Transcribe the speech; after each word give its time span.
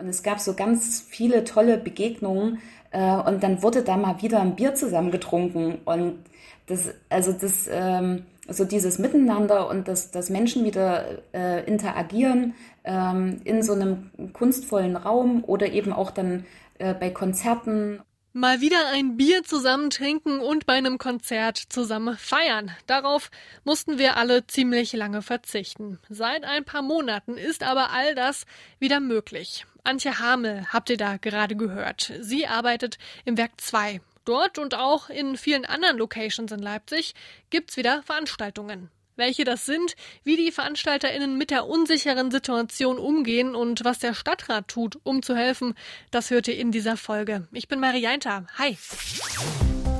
Und 0.00 0.08
es 0.08 0.22
gab 0.22 0.40
so 0.40 0.54
ganz 0.54 1.04
viele 1.06 1.44
tolle 1.44 1.76
Begegnungen 1.76 2.60
äh, 2.90 3.16
und 3.16 3.42
dann 3.42 3.62
wurde 3.62 3.82
da 3.82 3.96
mal 3.96 4.20
wieder 4.22 4.40
ein 4.40 4.56
Bier 4.56 4.74
zusammen 4.74 5.10
getrunken 5.10 5.78
und 5.84 6.18
das, 6.66 6.94
also 7.08 7.32
das, 7.32 7.68
ähm, 7.70 8.24
so 8.48 8.64
dieses 8.64 8.98
Miteinander 8.98 9.68
und 9.68 9.88
dass, 9.88 10.10
dass 10.10 10.30
Menschen 10.30 10.64
wieder 10.64 11.04
äh, 11.32 11.64
interagieren 11.66 12.54
ähm, 12.84 13.40
in 13.44 13.62
so 13.62 13.74
einem 13.74 14.10
kunstvollen 14.32 14.96
Raum 14.96 15.44
oder 15.44 15.72
eben 15.72 15.92
auch 15.92 16.10
dann 16.10 16.44
äh, 16.78 16.94
bei 16.94 17.10
Konzerten. 17.10 18.00
Mal 18.32 18.60
wieder 18.60 18.88
ein 18.92 19.16
Bier 19.16 19.42
zusammen 19.42 19.90
trinken 19.90 20.38
und 20.38 20.64
bei 20.64 20.74
einem 20.74 20.98
Konzert 20.98 21.58
zusammen 21.58 22.16
feiern. 22.16 22.70
Darauf 22.86 23.30
mussten 23.64 23.98
wir 23.98 24.16
alle 24.16 24.46
ziemlich 24.46 24.92
lange 24.92 25.20
verzichten. 25.20 25.98
Seit 26.08 26.44
ein 26.44 26.64
paar 26.64 26.82
Monaten 26.82 27.36
ist 27.36 27.64
aber 27.64 27.90
all 27.90 28.14
das 28.14 28.46
wieder 28.78 29.00
möglich. 29.00 29.66
Antje 29.84 30.18
Hamel 30.18 30.66
habt 30.72 30.90
ihr 30.90 30.96
da 30.96 31.16
gerade 31.16 31.56
gehört. 31.56 32.12
Sie 32.20 32.46
arbeitet 32.46 32.98
im 33.24 33.36
Werk 33.36 33.60
2. 33.60 34.00
Dort 34.24 34.58
und 34.58 34.74
auch 34.74 35.08
in 35.08 35.36
vielen 35.36 35.64
anderen 35.64 35.98
Locations 35.98 36.52
in 36.52 36.60
Leipzig 36.60 37.14
gibt's 37.50 37.76
wieder 37.76 38.02
Veranstaltungen 38.02 38.90
welche 39.20 39.44
das 39.44 39.66
sind, 39.66 39.94
wie 40.24 40.36
die 40.36 40.50
VeranstalterInnen 40.50 41.38
mit 41.38 41.52
der 41.52 41.66
unsicheren 41.66 42.32
Situation 42.32 42.98
umgehen 42.98 43.54
und 43.54 43.84
was 43.84 44.00
der 44.00 44.14
Stadtrat 44.14 44.66
tut, 44.66 44.98
um 45.04 45.22
zu 45.22 45.36
helfen, 45.36 45.74
das 46.10 46.30
hört 46.30 46.48
ihr 46.48 46.56
in 46.56 46.72
dieser 46.72 46.96
Folge. 46.96 47.46
Ich 47.52 47.68
bin 47.68 47.78
Marianta. 47.78 48.46
Hi. 48.58 48.76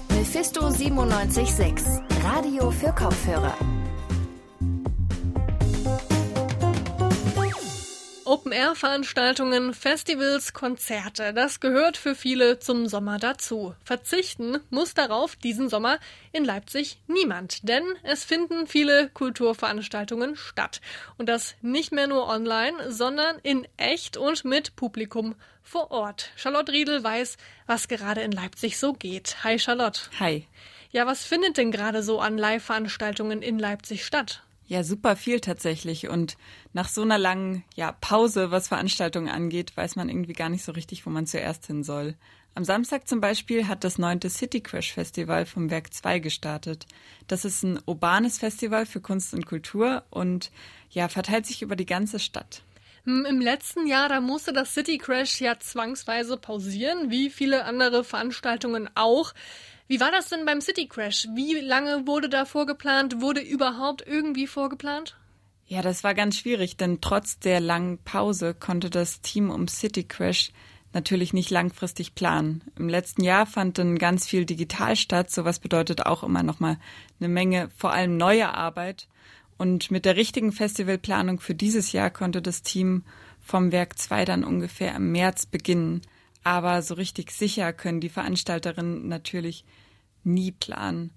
Mephisto 0.08 0.62
976, 0.70 1.86
Radio 2.24 2.70
für 2.72 2.92
Kopfhörer. 2.92 3.79
Open-Air-Veranstaltungen, 8.30 9.74
Festivals, 9.74 10.52
Konzerte, 10.52 11.34
das 11.34 11.58
gehört 11.58 11.96
für 11.96 12.14
viele 12.14 12.60
zum 12.60 12.86
Sommer 12.86 13.18
dazu. 13.18 13.74
Verzichten 13.82 14.60
muss 14.70 14.94
darauf 14.94 15.34
diesen 15.34 15.68
Sommer 15.68 15.98
in 16.30 16.44
Leipzig 16.44 17.00
niemand, 17.08 17.68
denn 17.68 17.82
es 18.04 18.22
finden 18.22 18.68
viele 18.68 19.08
Kulturveranstaltungen 19.08 20.36
statt. 20.36 20.80
Und 21.18 21.28
das 21.28 21.56
nicht 21.60 21.90
mehr 21.90 22.06
nur 22.06 22.28
online, 22.28 22.92
sondern 22.92 23.36
in 23.42 23.66
echt 23.76 24.16
und 24.16 24.44
mit 24.44 24.76
Publikum 24.76 25.34
vor 25.64 25.90
Ort. 25.90 26.30
Charlotte 26.36 26.70
Riedel 26.70 27.02
weiß, 27.02 27.36
was 27.66 27.88
gerade 27.88 28.20
in 28.20 28.30
Leipzig 28.30 28.78
so 28.78 28.92
geht. 28.92 29.38
Hi 29.42 29.58
Charlotte. 29.58 30.02
Hi. 30.20 30.46
Ja, 30.92 31.04
was 31.04 31.24
findet 31.24 31.56
denn 31.56 31.72
gerade 31.72 32.04
so 32.04 32.20
an 32.20 32.38
Live-Veranstaltungen 32.38 33.42
in 33.42 33.58
Leipzig 33.58 34.06
statt? 34.06 34.44
Ja, 34.70 34.84
super 34.84 35.16
viel 35.16 35.40
tatsächlich. 35.40 36.08
Und 36.08 36.36
nach 36.72 36.88
so 36.88 37.02
einer 37.02 37.18
langen 37.18 37.64
ja, 37.74 37.90
Pause, 37.90 38.52
was 38.52 38.68
Veranstaltungen 38.68 39.28
angeht, 39.28 39.76
weiß 39.76 39.96
man 39.96 40.08
irgendwie 40.08 40.32
gar 40.32 40.48
nicht 40.48 40.64
so 40.64 40.70
richtig, 40.70 41.04
wo 41.04 41.10
man 41.10 41.26
zuerst 41.26 41.66
hin 41.66 41.82
soll. 41.82 42.14
Am 42.54 42.62
Samstag 42.62 43.08
zum 43.08 43.20
Beispiel 43.20 43.66
hat 43.66 43.82
das 43.82 43.98
neunte 43.98 44.30
City 44.30 44.60
Crash 44.60 44.92
Festival 44.92 45.44
vom 45.44 45.70
Werk 45.72 45.92
2 45.92 46.20
gestartet. 46.20 46.86
Das 47.26 47.44
ist 47.44 47.64
ein 47.64 47.80
urbanes 47.84 48.38
Festival 48.38 48.86
für 48.86 49.00
Kunst 49.00 49.34
und 49.34 49.44
Kultur 49.44 50.04
und 50.08 50.52
ja, 50.88 51.08
verteilt 51.08 51.46
sich 51.46 51.62
über 51.62 51.74
die 51.74 51.86
ganze 51.86 52.20
Stadt. 52.20 52.62
Hm, 53.06 53.24
Im 53.24 53.40
letzten 53.40 53.88
Jahr, 53.88 54.08
da 54.08 54.20
musste 54.20 54.52
das 54.52 54.72
City 54.72 54.98
Crash 54.98 55.40
ja 55.40 55.58
zwangsweise 55.58 56.36
pausieren, 56.36 57.10
wie 57.10 57.30
viele 57.30 57.64
andere 57.64 58.04
Veranstaltungen 58.04 58.88
auch. 58.94 59.32
Wie 59.90 59.98
war 59.98 60.12
das 60.12 60.28
denn 60.28 60.44
beim 60.44 60.60
City 60.60 60.86
Crash? 60.86 61.26
Wie 61.34 61.54
lange 61.54 62.06
wurde 62.06 62.28
da 62.28 62.44
vorgeplant? 62.44 63.20
Wurde 63.20 63.40
überhaupt 63.40 64.06
irgendwie 64.06 64.46
vorgeplant? 64.46 65.16
Ja, 65.66 65.82
das 65.82 66.04
war 66.04 66.14
ganz 66.14 66.38
schwierig, 66.38 66.76
denn 66.76 67.00
trotz 67.00 67.40
der 67.40 67.58
langen 67.58 67.98
Pause 67.98 68.54
konnte 68.54 68.88
das 68.88 69.20
Team 69.20 69.50
um 69.50 69.66
City 69.66 70.04
Crash 70.04 70.52
natürlich 70.92 71.32
nicht 71.32 71.50
langfristig 71.50 72.14
planen. 72.14 72.62
Im 72.76 72.88
letzten 72.88 73.24
Jahr 73.24 73.46
fand 73.46 73.78
dann 73.78 73.98
ganz 73.98 74.28
viel 74.28 74.44
digital 74.44 74.94
statt. 74.94 75.28
Sowas 75.28 75.58
bedeutet 75.58 76.06
auch 76.06 76.22
immer 76.22 76.44
noch 76.44 76.60
mal 76.60 76.78
eine 77.18 77.28
Menge, 77.28 77.68
vor 77.76 77.90
allem 77.90 78.16
neue 78.16 78.54
Arbeit. 78.54 79.08
Und 79.58 79.90
mit 79.90 80.04
der 80.04 80.14
richtigen 80.14 80.52
Festivalplanung 80.52 81.40
für 81.40 81.56
dieses 81.56 81.90
Jahr 81.90 82.10
konnte 82.10 82.40
das 82.40 82.62
Team 82.62 83.02
vom 83.40 83.72
Werk 83.72 83.98
2 83.98 84.24
dann 84.24 84.44
ungefähr 84.44 84.94
im 84.94 85.10
März 85.10 85.46
beginnen. 85.46 86.02
Aber 86.42 86.82
so 86.82 86.94
richtig 86.94 87.30
sicher 87.32 87.72
können 87.72 88.00
die 88.00 88.08
Veranstalterinnen 88.08 89.08
natürlich 89.08 89.64
nie 90.24 90.52
planen. 90.52 91.10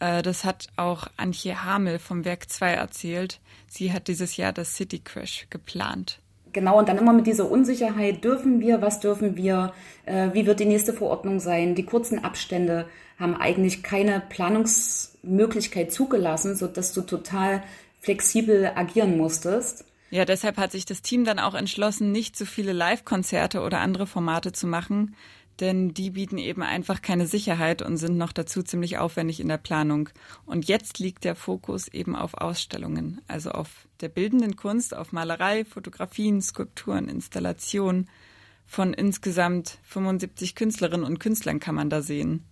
Äh, 0.00 0.22
das 0.22 0.44
hat 0.44 0.68
auch 0.76 1.06
Antje 1.16 1.64
Hamel 1.64 1.98
vom 1.98 2.24
Werk 2.24 2.50
2 2.50 2.72
erzählt. 2.72 3.40
Sie 3.68 3.92
hat 3.92 4.08
dieses 4.08 4.36
Jahr 4.36 4.52
das 4.52 4.74
City 4.74 4.98
Crash 4.98 5.46
geplant. 5.50 6.20
Genau, 6.52 6.78
und 6.78 6.88
dann 6.88 6.98
immer 6.98 7.12
mit 7.12 7.26
dieser 7.26 7.50
Unsicherheit, 7.50 8.22
dürfen 8.22 8.60
wir, 8.60 8.80
was 8.80 9.00
dürfen 9.00 9.36
wir, 9.36 9.72
äh, 10.06 10.28
wie 10.32 10.46
wird 10.46 10.60
die 10.60 10.66
nächste 10.66 10.92
Verordnung 10.92 11.40
sein? 11.40 11.74
Die 11.74 11.84
kurzen 11.84 12.22
Abstände 12.22 12.86
haben 13.18 13.34
eigentlich 13.36 13.82
keine 13.82 14.22
Planungsmöglichkeit 14.28 15.92
zugelassen, 15.92 16.54
sodass 16.54 16.92
du 16.92 17.02
total 17.02 17.62
flexibel 18.00 18.70
agieren 18.74 19.16
musstest. 19.16 19.84
Ja, 20.10 20.24
deshalb 20.24 20.58
hat 20.58 20.72
sich 20.72 20.84
das 20.84 21.02
Team 21.02 21.24
dann 21.24 21.38
auch 21.38 21.54
entschlossen, 21.54 22.12
nicht 22.12 22.36
zu 22.36 22.46
viele 22.46 22.72
Live-Konzerte 22.72 23.60
oder 23.62 23.80
andere 23.80 24.06
Formate 24.06 24.52
zu 24.52 24.66
machen, 24.66 25.16
denn 25.60 25.94
die 25.94 26.10
bieten 26.10 26.38
eben 26.38 26.62
einfach 26.62 27.00
keine 27.00 27.26
Sicherheit 27.26 27.82
und 27.82 27.96
sind 27.96 28.16
noch 28.16 28.32
dazu 28.32 28.62
ziemlich 28.62 28.98
aufwendig 28.98 29.40
in 29.40 29.48
der 29.48 29.58
Planung. 29.58 30.08
Und 30.46 30.66
jetzt 30.66 30.98
liegt 30.98 31.24
der 31.24 31.36
Fokus 31.36 31.88
eben 31.88 32.16
auf 32.16 32.34
Ausstellungen, 32.34 33.20
also 33.28 33.50
auf 33.50 33.88
der 34.00 34.08
bildenden 34.08 34.56
Kunst, 34.56 34.96
auf 34.96 35.12
Malerei, 35.12 35.64
Fotografien, 35.64 36.42
Skulpturen, 36.42 37.08
Installationen. 37.08 38.08
Von 38.66 38.94
insgesamt 38.94 39.78
75 39.84 40.54
Künstlerinnen 40.54 41.06
und 41.06 41.20
Künstlern 41.20 41.60
kann 41.60 41.74
man 41.74 41.90
da 41.90 42.02
sehen. 42.02 42.44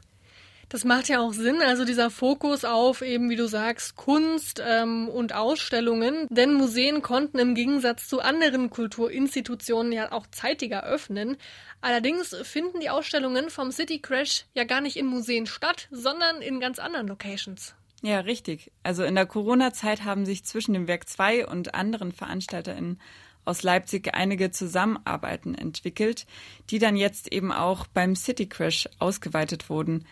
Das 0.72 0.86
macht 0.86 1.10
ja 1.10 1.20
auch 1.20 1.34
Sinn, 1.34 1.60
also 1.60 1.84
dieser 1.84 2.08
Fokus 2.08 2.64
auf 2.64 3.02
eben, 3.02 3.28
wie 3.28 3.36
du 3.36 3.46
sagst, 3.46 3.94
Kunst 3.94 4.62
ähm, 4.66 5.06
und 5.10 5.34
Ausstellungen. 5.34 6.26
Denn 6.30 6.54
Museen 6.54 7.02
konnten 7.02 7.38
im 7.38 7.54
Gegensatz 7.54 8.08
zu 8.08 8.22
anderen 8.22 8.70
Kulturinstitutionen 8.70 9.92
ja 9.92 10.12
auch 10.12 10.26
zeitiger 10.30 10.82
öffnen. 10.84 11.36
Allerdings 11.82 12.34
finden 12.44 12.80
die 12.80 12.88
Ausstellungen 12.88 13.50
vom 13.50 13.70
City 13.70 13.98
Crash 13.98 14.46
ja 14.54 14.64
gar 14.64 14.80
nicht 14.80 14.96
in 14.96 15.04
Museen 15.04 15.44
statt, 15.44 15.88
sondern 15.90 16.40
in 16.40 16.58
ganz 16.58 16.78
anderen 16.78 17.06
Locations. 17.06 17.74
Ja, 18.00 18.20
richtig. 18.20 18.72
Also 18.82 19.04
in 19.04 19.14
der 19.14 19.26
Corona-Zeit 19.26 20.04
haben 20.06 20.24
sich 20.24 20.42
zwischen 20.46 20.72
dem 20.72 20.88
Werk 20.88 21.06
2 21.06 21.48
und 21.48 21.74
anderen 21.74 22.12
VeranstalterInnen 22.12 22.98
aus 23.44 23.62
Leipzig 23.62 24.14
einige 24.14 24.50
Zusammenarbeiten 24.50 25.54
entwickelt, 25.54 26.24
die 26.70 26.78
dann 26.78 26.96
jetzt 26.96 27.30
eben 27.30 27.52
auch 27.52 27.86
beim 27.88 28.16
City 28.16 28.48
Crash 28.48 28.88
ausgeweitet 28.98 29.68
wurden. 29.68 30.06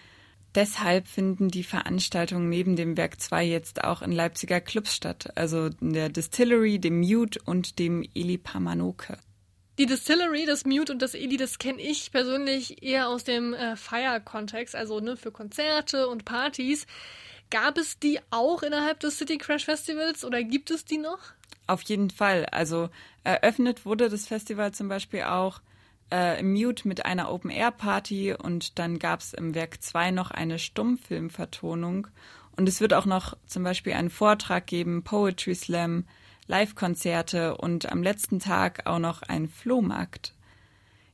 Deshalb 0.54 1.06
finden 1.06 1.48
die 1.48 1.62
Veranstaltungen 1.62 2.48
neben 2.48 2.74
dem 2.74 2.96
Werk 2.96 3.20
2 3.20 3.44
jetzt 3.44 3.84
auch 3.84 4.02
in 4.02 4.10
Leipziger 4.10 4.60
Clubs 4.60 4.94
statt, 4.94 5.30
also 5.36 5.70
in 5.80 5.92
der 5.92 6.08
Distillery, 6.08 6.80
dem 6.80 7.00
Mute 7.00 7.40
und 7.44 7.78
dem 7.78 8.04
Eli 8.14 8.36
Pamanoke. 8.36 9.18
Die 9.78 9.86
Distillery, 9.86 10.44
das 10.46 10.66
Mute 10.66 10.92
und 10.92 11.00
das 11.00 11.14
Eli, 11.14 11.36
das 11.36 11.58
kenne 11.58 11.80
ich 11.80 12.10
persönlich 12.10 12.82
eher 12.82 13.08
aus 13.08 13.24
dem 13.24 13.54
äh, 13.54 13.76
Fire-Kontext, 13.76 14.74
also 14.74 15.00
ne, 15.00 15.16
für 15.16 15.30
Konzerte 15.30 16.08
und 16.08 16.24
Partys. 16.24 16.86
Gab 17.50 17.78
es 17.78 17.98
die 17.98 18.20
auch 18.30 18.62
innerhalb 18.62 19.00
des 19.00 19.18
City 19.18 19.38
Crash 19.38 19.64
Festivals 19.64 20.24
oder 20.24 20.42
gibt 20.42 20.70
es 20.70 20.84
die 20.84 20.98
noch? 20.98 21.18
Auf 21.66 21.82
jeden 21.82 22.10
Fall. 22.10 22.46
Also 22.46 22.90
eröffnet 23.24 23.86
wurde 23.86 24.08
das 24.08 24.26
Festival 24.26 24.72
zum 24.72 24.88
Beispiel 24.88 25.22
auch 25.22 25.60
äh, 26.10 26.42
Mute 26.42 26.86
mit 26.88 27.04
einer 27.04 27.30
Open-Air-Party 27.30 28.34
und 28.34 28.78
dann 28.78 28.98
gab 28.98 29.20
es 29.20 29.32
im 29.32 29.54
Werk 29.54 29.82
2 29.82 30.10
noch 30.10 30.30
eine 30.30 30.58
Stummfilmvertonung. 30.58 32.08
Und 32.56 32.68
es 32.68 32.80
wird 32.80 32.94
auch 32.94 33.06
noch 33.06 33.36
zum 33.46 33.62
Beispiel 33.62 33.92
einen 33.92 34.10
Vortrag 34.10 34.66
geben, 34.66 35.02
Poetry 35.02 35.54
Slam, 35.54 36.04
Live-Konzerte 36.46 37.56
und 37.56 37.90
am 37.90 38.02
letzten 38.02 38.40
Tag 38.40 38.86
auch 38.86 38.98
noch 38.98 39.22
ein 39.22 39.48
Flohmarkt. 39.48 40.34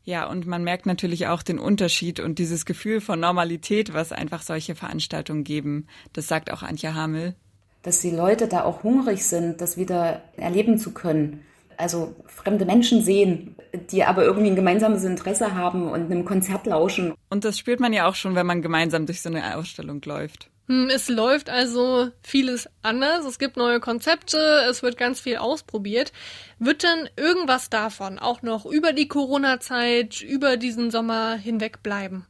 Ja, 0.04 0.26
und 0.26 0.46
man 0.46 0.64
merkt 0.64 0.86
natürlich 0.86 1.26
auch 1.26 1.42
den 1.42 1.58
Unterschied 1.58 2.20
und 2.20 2.38
dieses 2.38 2.64
Gefühl 2.64 3.00
von 3.00 3.20
Normalität, 3.20 3.92
was 3.92 4.12
einfach 4.12 4.42
solche 4.42 4.74
Veranstaltungen 4.74 5.44
geben. 5.44 5.88
Das 6.12 6.28
sagt 6.28 6.50
auch 6.52 6.62
Antje 6.62 6.94
Hamel. 6.94 7.34
Dass 7.82 8.00
die 8.00 8.10
Leute 8.10 8.48
da 8.48 8.64
auch 8.64 8.82
hungrig 8.82 9.24
sind, 9.24 9.60
das 9.60 9.76
wieder 9.76 10.22
erleben 10.36 10.78
zu 10.78 10.92
können 10.92 11.44
also 11.78 12.14
fremde 12.26 12.64
Menschen 12.64 13.02
sehen, 13.02 13.56
die 13.90 14.04
aber 14.04 14.24
irgendwie 14.24 14.50
ein 14.50 14.56
gemeinsames 14.56 15.04
Interesse 15.04 15.54
haben 15.54 15.88
und 15.88 16.10
einem 16.10 16.24
Konzert 16.24 16.66
lauschen. 16.66 17.14
Und 17.28 17.44
das 17.44 17.58
spürt 17.58 17.80
man 17.80 17.92
ja 17.92 18.08
auch 18.08 18.14
schon, 18.14 18.34
wenn 18.34 18.46
man 18.46 18.62
gemeinsam 18.62 19.06
durch 19.06 19.22
so 19.22 19.28
eine 19.28 19.56
Ausstellung 19.56 20.00
läuft. 20.04 20.50
Hm, 20.68 20.88
es 20.92 21.08
läuft 21.08 21.48
also 21.48 22.10
vieles 22.22 22.68
anders. 22.82 23.24
Es 23.24 23.38
gibt 23.38 23.56
neue 23.56 23.80
Konzepte, 23.80 24.38
es 24.68 24.82
wird 24.82 24.96
ganz 24.96 25.20
viel 25.20 25.36
ausprobiert. 25.36 26.12
Wird 26.58 26.82
denn 26.82 27.08
irgendwas 27.16 27.70
davon 27.70 28.18
auch 28.18 28.42
noch 28.42 28.66
über 28.66 28.92
die 28.92 29.08
Corona-Zeit, 29.08 30.22
über 30.22 30.56
diesen 30.56 30.90
Sommer 30.90 31.36
hinweg 31.36 31.82
bleiben? 31.82 32.26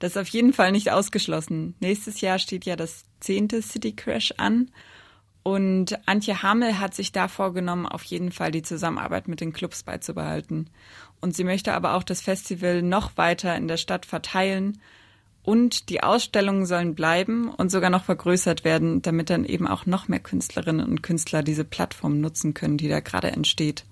Das 0.00 0.12
ist 0.12 0.16
auf 0.16 0.28
jeden 0.28 0.52
Fall 0.52 0.72
nicht 0.72 0.90
ausgeschlossen. 0.90 1.74
Nächstes 1.78 2.20
Jahr 2.20 2.38
steht 2.38 2.64
ja 2.64 2.74
das 2.74 3.04
zehnte 3.20 3.62
City 3.62 3.92
Crash 3.92 4.32
an 4.38 4.70
Und 5.42 5.98
Antje 6.06 6.42
Hamel 6.42 6.78
hat 6.78 6.94
sich 6.94 7.12
da 7.12 7.28
vorgenommen, 7.28 7.86
auf 7.86 8.02
jeden 8.04 8.30
Fall 8.30 8.50
die 8.50 8.62
Zusammenarbeit 8.62 9.26
mit 9.26 9.40
den 9.40 9.52
Clubs 9.52 9.82
beizubehalten. 9.82 10.68
Und 11.20 11.34
sie 11.34 11.44
möchte 11.44 11.72
aber 11.72 11.94
auch 11.94 12.02
das 12.02 12.20
Festival 12.20 12.82
noch 12.82 13.16
weiter 13.16 13.56
in 13.56 13.68
der 13.68 13.78
Stadt 13.78 14.04
verteilen. 14.04 14.80
Und 15.42 15.88
die 15.88 16.02
Ausstellungen 16.02 16.66
sollen 16.66 16.94
bleiben 16.94 17.48
und 17.48 17.70
sogar 17.70 17.88
noch 17.88 18.04
vergrößert 18.04 18.64
werden, 18.64 19.00
damit 19.00 19.30
dann 19.30 19.46
eben 19.46 19.66
auch 19.66 19.86
noch 19.86 20.08
mehr 20.08 20.20
Künstlerinnen 20.20 20.86
und 20.86 21.02
Künstler 21.02 21.42
diese 21.42 21.64
Plattform 21.64 22.20
nutzen 22.20 22.52
können, 22.52 22.76
die 22.76 22.88
da 22.88 23.00
gerade 23.00 23.30
entsteht. 23.30 23.84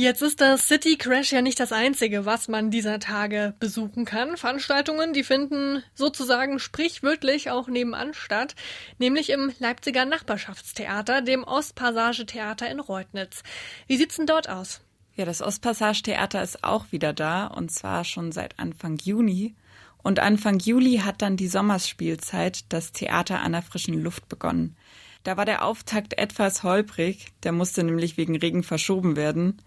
Jetzt 0.00 0.22
ist 0.22 0.40
das 0.40 0.68
City 0.68 0.96
Crash 0.96 1.32
ja 1.32 1.42
nicht 1.42 1.58
das 1.58 1.72
einzige, 1.72 2.24
was 2.24 2.46
man 2.46 2.70
dieser 2.70 3.00
Tage 3.00 3.54
besuchen 3.58 4.04
kann. 4.04 4.36
Veranstaltungen, 4.36 5.12
die 5.12 5.24
finden 5.24 5.82
sozusagen 5.92 6.60
sprichwörtlich 6.60 7.50
auch 7.50 7.66
nebenan 7.66 8.14
statt, 8.14 8.54
nämlich 9.00 9.30
im 9.30 9.52
Leipziger 9.58 10.04
Nachbarschaftstheater, 10.04 11.20
dem 11.20 11.42
Ostpassage-Theater 11.42 12.70
in 12.70 12.78
Reutnitz. 12.78 13.42
Wie 13.88 13.96
sieht's 13.96 14.14
denn 14.14 14.26
dort 14.26 14.48
aus? 14.48 14.82
Ja, 15.16 15.24
das 15.24 15.42
Ostpassage-Theater 15.42 16.44
ist 16.44 16.62
auch 16.62 16.92
wieder 16.92 17.12
da 17.12 17.48
und 17.48 17.72
zwar 17.72 18.04
schon 18.04 18.30
seit 18.30 18.56
Anfang 18.60 18.98
Juni. 19.02 19.56
Und 20.04 20.20
Anfang 20.20 20.60
Juli 20.60 20.98
hat 20.98 21.22
dann 21.22 21.36
die 21.36 21.48
Sommerspielzeit 21.48 22.72
das 22.72 22.92
Theater 22.92 23.40
an 23.40 23.50
der 23.50 23.62
frischen 23.62 24.00
Luft 24.00 24.28
begonnen. 24.28 24.76
Da 25.24 25.36
war 25.36 25.44
der 25.44 25.64
Auftakt 25.64 26.16
etwas 26.18 26.62
holprig, 26.62 27.32
der 27.42 27.50
musste 27.50 27.82
nämlich 27.82 28.16
wegen 28.16 28.36
Regen 28.36 28.62
verschoben 28.62 29.16
werden. 29.16 29.60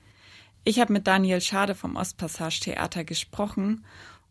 Ich 0.63 0.79
habe 0.79 0.93
mit 0.93 1.07
Daniel 1.07 1.41
Schade 1.41 1.73
vom 1.73 1.95
Ostpassage 1.95 2.59
Theater 2.59 3.03
gesprochen 3.03 3.83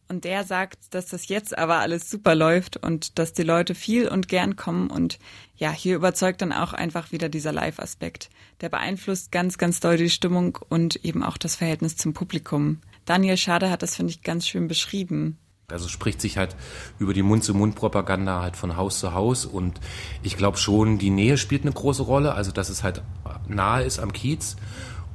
und 0.09 0.25
der 0.25 0.45
sagt, 0.45 0.95
dass 0.95 1.07
das 1.07 1.27
jetzt 1.27 1.59
aber 1.59 1.79
alles 1.79 2.09
super 2.09 2.37
läuft 2.37 2.77
und 2.77 3.19
dass 3.19 3.33
die 3.33 3.43
Leute 3.43 3.75
viel 3.75 4.07
und 4.07 4.29
gern 4.29 4.55
kommen 4.55 4.91
und 4.91 5.19
ja, 5.57 5.73
hier 5.73 5.97
überzeugt 5.97 6.41
dann 6.41 6.53
auch 6.53 6.73
einfach 6.73 7.11
wieder 7.11 7.29
dieser 7.29 7.53
Live-Aspekt. 7.53 8.31
Der 8.61 8.69
beeinflusst 8.69 9.33
ganz, 9.33 9.59
ganz 9.59 9.81
doll 9.81 9.97
die 9.97 10.09
Stimmung 10.09 10.57
und 10.69 11.05
eben 11.05 11.25
auch 11.25 11.37
das 11.37 11.57
Verhältnis 11.57 11.97
zum 11.97 12.15
Publikum. 12.15 12.81
Daniel 13.07 13.37
Schade 13.37 13.69
hat 13.69 13.83
das, 13.83 13.97
finde 13.97 14.13
ich, 14.13 14.23
ganz 14.23 14.47
schön 14.47 14.69
beschrieben. 14.69 15.37
Also 15.69 15.89
spricht 15.89 16.21
sich 16.21 16.37
halt 16.37 16.55
über 17.01 17.13
die 17.13 17.23
Mund-zu-Mund-Propaganda 17.23 18.41
halt 18.41 18.57
von 18.57 18.77
Haus 18.77 19.01
zu 19.01 19.15
Haus 19.15 19.47
und 19.47 19.81
ich 20.23 20.37
glaube 20.37 20.59
schon, 20.59 20.99
die 20.99 21.11
Nähe 21.11 21.37
spielt 21.39 21.63
eine 21.63 21.73
große 21.73 22.03
Rolle, 22.03 22.35
also 22.35 22.53
dass 22.53 22.69
es 22.69 22.85
halt 22.85 23.03
nahe 23.49 23.83
ist 23.83 23.99
am 23.99 24.13
Kiez 24.13 24.57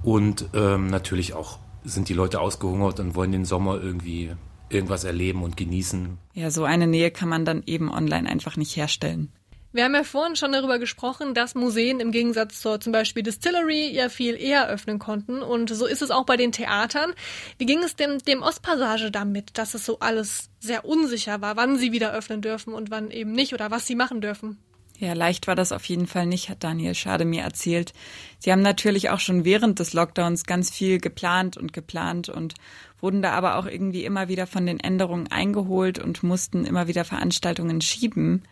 und 0.06 0.46
ähm, 0.54 0.88
natürlich 0.88 1.34
auch 1.34 1.58
sind 1.84 2.10
die 2.10 2.14
Leute 2.14 2.40
ausgehungert 2.40 3.00
und 3.00 3.16
wollen 3.16 3.32
den 3.32 3.44
Sommer 3.44 3.82
irgendwie 3.82 4.32
irgendwas 4.70 5.04
erleben 5.04 5.44
und 5.44 5.58
genießen. 5.58 6.18
Ja, 6.34 6.52
so 6.52 6.64
eine 6.64 6.88
Nähe 6.88 7.12
kann 7.12 7.28
man 7.28 7.44
dann 7.44 7.64
eben 7.66 7.92
online 7.92 8.30
einfach 8.30 8.56
nicht 8.56 8.76
herstellen. 8.76 9.32
Wir 9.72 9.84
haben 9.84 9.94
ja 9.94 10.04
vorhin 10.04 10.38
schon 10.38 10.54
darüber 10.54 10.80
gesprochen, 10.80 11.34
dass 11.34 11.54
Museen 11.54 12.00
im 12.00 12.12
Gegensatz 12.12 12.62
zur 12.62 12.80
zum 12.80 12.94
Beispiel 12.94 13.24
Distillery 13.24 13.92
ja 13.92 14.08
viel 14.08 14.36
eher 14.36 14.70
öffnen 14.70 15.00
konnten. 15.00 15.42
Und 15.42 15.70
so 15.70 15.86
ist 15.86 16.02
es 16.02 16.12
auch 16.12 16.26
bei 16.26 16.38
den 16.38 16.54
Theatern. 16.54 17.14
Wie 17.58 17.66
ging 17.66 17.84
es 17.84 17.98
dem, 17.98 18.20
dem 18.20 18.42
Ostpassage 18.42 19.12
damit, 19.12 19.58
dass 19.58 19.74
es 19.74 19.86
so 19.86 20.00
alles 20.00 20.50
sehr 20.62 20.86
unsicher 20.86 21.42
war, 21.42 21.58
wann 21.58 21.78
sie 21.78 21.92
wieder 21.92 22.14
öffnen 22.14 22.42
dürfen 22.42 22.74
und 22.74 22.90
wann 22.90 23.12
eben 23.12 23.34
nicht 23.34 23.54
oder 23.54 23.70
was 23.70 23.86
sie 23.86 23.96
machen 23.96 24.22
dürfen? 24.22 24.60
Ja, 24.98 25.12
leicht 25.12 25.48
war 25.48 25.56
das 25.56 25.74
auf 25.74 25.84
jeden 25.86 26.08
Fall 26.08 26.26
nicht, 26.26 26.50
hat 26.50 26.64
Daniel 26.64 26.96
Schade 26.96 27.26
mir 27.26 27.44
erzählt. 27.44 27.94
Sie 28.40 28.52
haben 28.52 28.62
natürlich 28.62 29.10
auch 29.10 29.20
schon 29.20 29.44
während 29.44 29.80
des 29.80 29.92
Lockdowns 29.92 30.46
ganz 30.46 30.72
viel 30.72 31.00
geplant 31.00 31.58
und 31.58 31.74
geplant 31.74 32.30
und 32.30 32.54
wurden 33.02 33.22
da 33.22 33.32
aber 33.32 33.58
auch 33.58 33.66
irgendwie 33.66 34.06
immer 34.06 34.30
wieder 34.30 34.48
von 34.48 34.66
den 34.66 34.80
Änderungen 34.80 35.28
eingeholt 35.30 36.00
und 36.00 36.24
mussten 36.24 36.64
immer 36.64 36.88
wieder 36.88 37.04
Veranstaltungen 37.04 37.82
schieben. 37.82 38.44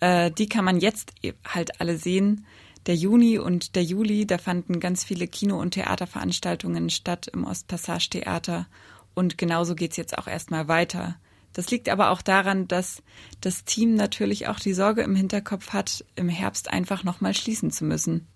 Äh, 0.00 0.32
die 0.32 0.48
kann 0.48 0.64
man 0.64 0.80
jetzt 0.80 1.12
e- 1.22 1.34
halt 1.46 1.80
alle 1.80 1.96
sehen. 1.96 2.44
Der 2.86 2.96
Juni 2.96 3.38
und 3.38 3.76
der 3.76 3.84
Juli, 3.84 4.26
da 4.26 4.38
fanden 4.38 4.80
ganz 4.80 5.04
viele 5.04 5.28
Kino- 5.28 5.60
und 5.60 5.72
Theaterveranstaltungen 5.72 6.90
statt 6.90 7.28
im 7.32 7.44
Ostpassage 7.44 8.10
Theater. 8.10 8.66
Und 9.14 9.38
genauso 9.38 9.76
geht's 9.76 9.96
jetzt 9.96 10.18
auch 10.18 10.26
erstmal 10.26 10.66
weiter. 10.66 11.16
Das 11.54 11.70
liegt 11.70 11.88
aber 11.88 12.10
auch 12.10 12.20
daran, 12.20 12.68
dass 12.68 13.02
das 13.40 13.64
Team 13.64 13.94
natürlich 13.94 14.48
auch 14.48 14.60
die 14.60 14.74
Sorge 14.74 15.02
im 15.02 15.16
Hinterkopf 15.16 15.72
hat, 15.72 16.04
im 16.16 16.28
Herbst 16.28 16.70
einfach 16.70 17.04
nochmal 17.04 17.32
schließen 17.32 17.70
zu 17.70 17.84
müssen. 17.84 18.26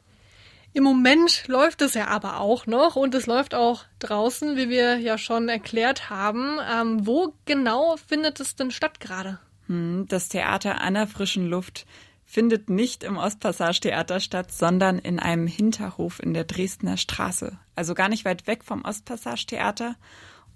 Im 0.73 0.85
Moment 0.85 1.49
läuft 1.49 1.83
es 1.83 1.95
ja 1.95 2.07
aber 2.09 2.41
auch 2.41 2.67
noch 2.67 2.95
und 2.95 3.15
es 3.15 3.27
läuft 3.27 3.55
auch 3.55 3.85
draußen, 3.99 4.57
wie 4.57 4.69
wir 4.69 4.99
ja 4.99 5.19
schon 5.19 5.49
erklärt 5.49 6.09
haben. 6.09 6.59
Ähm, 6.73 7.07
wo 7.07 7.35
genau 7.47 7.97
findet 7.97 8.39
es 8.39 8.55
denn 8.55 8.71
statt 8.71 9.01
gerade? 9.01 9.39
Hm, 9.67 10.07
das 10.09 10.29
Theater 10.29 10.81
an 10.81 10.95
der 10.95 11.07
frischen 11.07 11.49
Luft 11.49 11.87
findet 12.25 12.69
nicht 12.69 13.03
im 13.03 13.17
Ostpassage 13.17 13.81
Theater 13.81 14.21
statt, 14.21 14.53
sondern 14.53 14.99
in 14.99 15.19
einem 15.19 15.47
Hinterhof 15.47 16.23
in 16.23 16.35
der 16.35 16.45
Dresdner 16.45 16.99
Straße. 16.99 17.59
Also 17.75 17.95
gar 17.95 18.11
nicht 18.11 18.27
weit 18.27 18.47
weg 18.47 18.63
vom 18.63 18.85
Ostpassage 18.85 19.47
Theater 19.47 19.97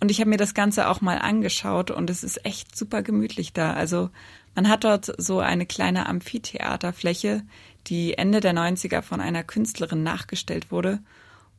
und 0.03 0.11
ich 0.11 0.19
habe 0.19 0.31
mir 0.31 0.37
das 0.37 0.53
Ganze 0.53 0.89
auch 0.89 1.01
mal 1.01 1.19
angeschaut 1.21 1.93
und 1.93 2.11
es 2.11 2.25
ist 2.25 2.45
echt 2.45 2.77
super 2.77 3.03
gemütlich 3.03 3.53
da. 3.53 3.73
Also 3.73 4.11
man 4.57 4.69
hat 4.69 4.83
dort 4.83 5.15
so 5.17 5.39
eine 5.39 5.65
kleine 5.65 6.07
Amphitheaterfläche, 6.07 7.45
die 7.87 8.15
Ende 8.15 8.41
der 8.41 8.53
90er 8.53 9.03
von 9.03 9.21
einer 9.21 9.45
Künstlerin 9.45 10.03
nachgestellt 10.03 10.73
wurde. 10.73 10.99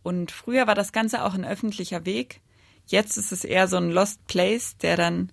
Und 0.04 0.30
früher 0.30 0.68
war 0.68 0.76
das 0.76 0.92
Ganze 0.92 1.24
auch 1.24 1.34
ein 1.36 1.46
öffentlicher 1.46 2.06
Weg. 2.06 2.42
Jetzt 2.86 3.16
ist 3.16 3.32
es 3.32 3.46
eher 3.46 3.70
so 3.70 3.78
ein 3.78 3.92
Lost 3.92 4.28
Place, 4.28 4.76
der 4.76 4.98
dann 4.98 5.32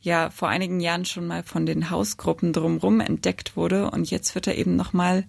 ja 0.00 0.30
vor 0.30 0.48
einigen 0.48 0.80
Jahren 0.80 1.04
schon 1.04 1.26
mal 1.26 1.42
von 1.42 1.66
den 1.66 1.90
Hausgruppen 1.90 2.54
drumherum 2.54 3.00
entdeckt 3.00 3.54
wurde. 3.58 3.90
Und 3.90 4.10
jetzt 4.10 4.34
wird 4.34 4.46
er 4.46 4.56
eben 4.56 4.76
nochmal 4.76 5.26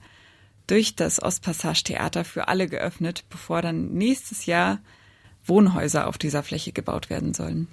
durch 0.65 0.95
das 0.95 1.21
Ostpassage 1.21 1.83
Theater 1.83 2.23
für 2.23 2.47
alle 2.47 2.67
geöffnet, 2.67 3.25
bevor 3.29 3.61
dann 3.61 3.89
nächstes 3.89 4.45
Jahr 4.45 4.79
Wohnhäuser 5.47 6.07
auf 6.07 6.17
dieser 6.17 6.43
Fläche 6.43 6.71
gebaut 6.71 7.09
werden 7.09 7.33
sollen. 7.33 7.67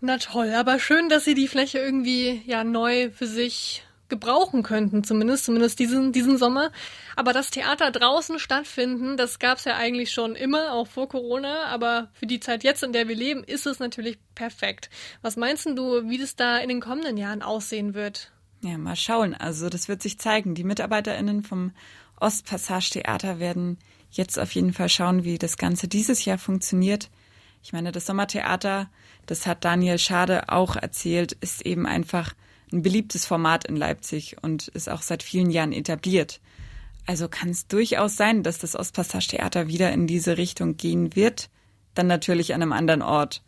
Na 0.00 0.18
toll, 0.18 0.52
aber 0.54 0.78
schön, 0.78 1.08
dass 1.08 1.24
Sie 1.24 1.34
die 1.34 1.48
Fläche 1.48 1.78
irgendwie 1.78 2.42
ja 2.46 2.62
neu 2.62 3.10
für 3.10 3.26
sich 3.26 3.82
gebrauchen 4.08 4.62
könnten, 4.62 5.04
zumindest, 5.04 5.44
zumindest 5.44 5.78
diesen, 5.78 6.12
diesen 6.12 6.38
Sommer. 6.38 6.70
Aber 7.16 7.32
das 7.32 7.50
Theater 7.50 7.90
draußen 7.90 8.38
stattfinden, 8.38 9.16
das 9.16 9.38
gab 9.38 9.58
es 9.58 9.64
ja 9.64 9.76
eigentlich 9.76 10.12
schon 10.12 10.34
immer, 10.34 10.72
auch 10.72 10.86
vor 10.86 11.08
Corona. 11.08 11.66
Aber 11.66 12.08
für 12.14 12.26
die 12.26 12.40
Zeit 12.40 12.64
jetzt, 12.64 12.82
in 12.82 12.92
der 12.92 13.08
wir 13.08 13.16
leben, 13.16 13.44
ist 13.44 13.66
es 13.66 13.78
natürlich 13.78 14.18
perfekt. 14.34 14.90
Was 15.22 15.36
meinst 15.36 15.66
du, 15.66 16.08
wie 16.08 16.18
das 16.18 16.36
da 16.36 16.58
in 16.58 16.68
den 16.68 16.80
kommenden 16.80 17.16
Jahren 17.16 17.42
aussehen 17.42 17.94
wird? 17.94 18.32
Ja, 18.62 18.78
mal 18.78 18.96
schauen. 18.96 19.34
Also 19.34 19.68
das 19.68 19.88
wird 19.88 20.02
sich 20.02 20.18
zeigen. 20.18 20.54
Die 20.54 20.64
MitarbeiterInnen 20.64 21.42
vom 21.42 21.72
Ostpassage 22.20 22.90
Theater 22.90 23.38
werden 23.38 23.78
jetzt 24.10 24.38
auf 24.38 24.52
jeden 24.52 24.72
Fall 24.72 24.88
schauen, 24.88 25.24
wie 25.24 25.38
das 25.38 25.56
Ganze 25.56 25.88
dieses 25.88 26.24
Jahr 26.24 26.38
funktioniert. 26.38 27.10
Ich 27.62 27.72
meine, 27.72 27.92
das 27.92 28.06
Sommertheater, 28.06 28.88
das 29.26 29.46
hat 29.46 29.64
Daniel 29.64 29.98
Schade 29.98 30.48
auch 30.48 30.76
erzählt, 30.76 31.32
ist 31.32 31.64
eben 31.66 31.86
einfach 31.86 32.34
ein 32.72 32.82
beliebtes 32.82 33.26
Format 33.26 33.66
in 33.66 33.76
Leipzig 33.76 34.36
und 34.42 34.68
ist 34.68 34.88
auch 34.88 35.02
seit 35.02 35.22
vielen 35.22 35.50
Jahren 35.50 35.72
etabliert. 35.72 36.40
Also 37.06 37.28
kann 37.28 37.48
es 37.48 37.66
durchaus 37.66 38.16
sein, 38.16 38.42
dass 38.42 38.58
das 38.58 38.76
Ostpassage 38.76 39.28
Theater 39.28 39.68
wieder 39.68 39.92
in 39.92 40.06
diese 40.06 40.36
Richtung 40.36 40.76
gehen 40.76 41.16
wird, 41.16 41.48
dann 41.94 42.06
natürlich 42.06 42.54
an 42.54 42.62
einem 42.62 42.72
anderen 42.72 43.02
Ort. 43.02 43.42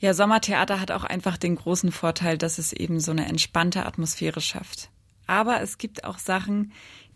Ja, 0.00 0.14
Sommertheater 0.14 0.80
hat 0.80 0.90
auch 0.90 1.04
einfach 1.04 1.36
den 1.36 1.56
großen 1.56 1.92
Vorteil, 1.92 2.38
dass 2.38 2.58
es 2.58 2.72
eben 2.72 3.00
so 3.00 3.10
eine 3.10 3.26
entspannte 3.26 3.86
Atmosphäre 3.86 4.40
schafft. 4.40 4.90
Aber 5.26 5.60
es 5.60 5.78
gibt 5.78 6.04
auch 6.04 6.18
Sachen, 6.18 6.72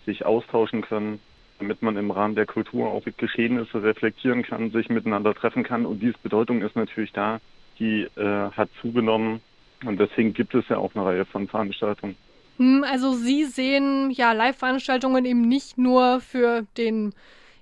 sich 0.06 0.26
austauschen 0.26 0.82
können, 0.82 1.20
damit 1.60 1.82
man 1.82 1.98
im 1.98 2.12
Rahmen 2.12 2.36
der 2.36 2.46
Kultur 2.46 2.88
auch 2.90 3.04
Geschehnisse 3.18 3.82
reflektieren 3.84 4.44
kann, 4.44 4.72
sich 4.72 4.90
miteinander 4.90 5.34
treffen 5.34 5.64
kann. 5.64 5.86
Und 5.86 6.00
diese 6.02 6.18
Bedeutung 6.22 6.62
ist 6.62 6.76
natürlich 6.76 7.12
da, 7.14 7.40
die 7.80 8.08
äh, 8.16 8.52
hat 8.52 8.70
zugenommen. 8.82 9.42
Und 9.86 10.00
deswegen 10.00 10.34
gibt 10.34 10.56
es 10.56 10.68
ja 10.70 10.78
auch 10.78 10.96
eine 10.96 11.06
Reihe 11.06 11.26
von 11.26 11.48
Veranstaltungen. 11.48 12.16
Hm, 12.58 12.84
also 12.90 13.14
Sie 13.14 13.46
sehen 13.46 14.12
ja 14.12 14.32
Live-Veranstaltungen 14.34 15.26
eben 15.26 15.42
nicht 15.42 15.78
nur 15.78 16.20
für 16.22 16.64
den 16.78 17.14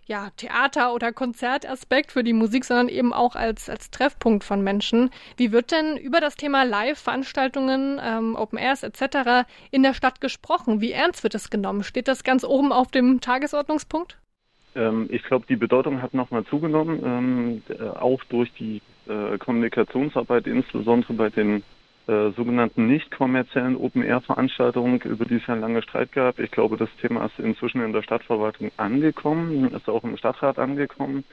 ja, 0.05 0.29
Theater- 0.37 0.93
oder 0.93 1.11
Konzertaspekt 1.11 2.11
für 2.11 2.23
die 2.23 2.33
Musik, 2.33 2.65
sondern 2.65 2.89
eben 2.89 3.13
auch 3.13 3.35
als, 3.35 3.69
als 3.69 3.89
Treffpunkt 3.89 4.43
von 4.43 4.61
Menschen. 4.61 5.09
Wie 5.37 5.51
wird 5.51 5.71
denn 5.71 5.97
über 5.97 6.19
das 6.19 6.35
Thema 6.35 6.63
Live-Veranstaltungen, 6.63 7.99
ähm, 8.03 8.35
Open 8.35 8.59
Airs 8.59 8.83
etc. 8.83 9.47
in 9.71 9.83
der 9.83 9.93
Stadt 9.93 10.21
gesprochen? 10.21 10.81
Wie 10.81 10.91
ernst 10.91 11.23
wird 11.23 11.35
es 11.35 11.49
genommen? 11.49 11.83
Steht 11.83 12.07
das 12.07 12.23
ganz 12.23 12.43
oben 12.43 12.71
auf 12.71 12.91
dem 12.91 13.19
Tagesordnungspunkt? 13.19 14.17
Ähm, 14.75 15.07
ich 15.09 15.23
glaube, 15.23 15.45
die 15.47 15.55
Bedeutung 15.55 16.01
hat 16.01 16.13
nochmal 16.13 16.45
zugenommen, 16.45 17.01
ähm, 17.03 17.61
äh, 17.69 17.89
auch 17.89 18.23
durch 18.25 18.51
die 18.53 18.81
äh, 19.07 19.37
Kommunikationsarbeit, 19.37 20.47
insbesondere 20.47 21.13
bei 21.13 21.29
den 21.29 21.63
äh, 22.07 22.31
sogenannten 22.31 22.87
nicht 22.87 23.09
kommerziellen 23.11 23.75
Open-Air-Veranstaltungen, 23.75 25.01
über 25.01 25.25
die 25.25 25.35
es 25.35 25.47
ja 25.47 25.55
lange 25.55 25.81
Streit 25.81 26.11
gab. 26.11 26.37
Ich 26.39 26.51
glaube, 26.51 26.77
das 26.77 26.89
Thema 27.01 27.25
ist 27.25 27.39
inzwischen 27.39 27.81
in 27.81 27.93
der 27.93 28.03
Stadtverwaltung 28.03 28.71
angekommen, 28.77 29.73
ist 29.73 29.89
auch 29.89 30.03
im 30.03 30.15
Stadtrat 30.17 30.59
angekommen. 30.59 31.23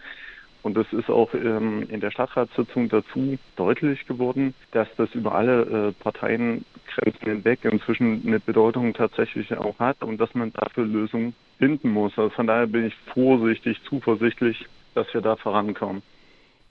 Und 0.63 0.77
es 0.77 0.91
ist 0.93 1.11
auch 1.11 1.35
ähm, 1.35 1.87
in 1.89 2.01
der 2.01 2.11
Stadtratssitzung 2.11 2.89
dazu 2.89 3.37
deutlich 3.57 4.07
geworden, 4.07 4.55
dass 4.71 4.89
das 4.97 5.13
über 5.15 5.35
alle 5.35 5.63
äh, 5.63 6.03
Parteiengrenzen 6.03 7.21
hinweg 7.21 7.65
inzwischen 7.65 8.23
eine 8.27 8.39
Bedeutung 8.39 8.95
tatsächlich 8.95 9.53
auch 9.57 9.79
hat 9.79 10.03
und 10.03 10.21
dass 10.21 10.33
man 10.35 10.53
dafür 10.53 10.87
Lösungen 10.87 11.35
finden 11.59 11.91
muss. 11.91 12.17
Also 12.17 12.31
von 12.31 12.47
daher 12.47 12.67
bin 12.67 12.87
ich 12.87 12.95
vorsichtig, 13.13 13.81
zuversichtlich, 13.89 14.65
dass 14.95 15.13
wir 15.13 15.21
da 15.21 15.37
vorankommen. 15.37 16.03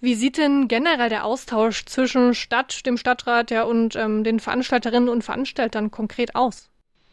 Wie 0.04 0.16
sieht 0.16 0.40
denn 0.40 0.68
generell 0.68 1.10
der 1.10 1.26
Austausch 1.26 1.86
zwischen 1.86 2.34
Stadt, 2.34 2.88
dem 2.88 2.98
Stadtrat 2.98 3.52
ja, 3.52 3.62
und 3.62 3.96
ähm, 3.96 4.24
den 4.24 4.40
Veranstalterinnen 4.40 5.10
und 5.10 5.24
Veranstaltern 5.24 5.92
konkret 5.92 6.36
aus? 6.36 6.72